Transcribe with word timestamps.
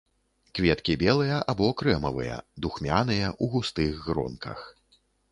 Кветкі 0.59 0.93
белыя 1.01 1.35
або 1.51 1.67
крэмавыя, 1.81 2.37
духмяныя, 2.65 3.27
у 3.43 3.49
густых 3.57 4.01
гронках. 4.07 4.65